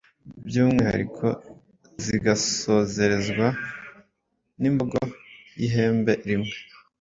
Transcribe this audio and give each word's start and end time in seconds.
byumwihariko 0.47 1.25
zigasozerezwa 2.05 3.47
n’imbogo 4.61 4.99
y’ihembe 5.59 6.13
rimwe 6.29 6.53